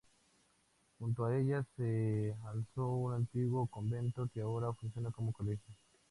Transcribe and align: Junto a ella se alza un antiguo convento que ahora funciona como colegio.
Junto 0.97 1.25
a 1.25 1.37
ella 1.37 1.63
se 1.77 2.35
alza 2.51 2.81
un 2.81 3.13
antiguo 3.13 3.67
convento 3.67 4.27
que 4.33 4.41
ahora 4.41 4.73
funciona 4.73 5.11
como 5.11 5.31
colegio. 5.31 5.75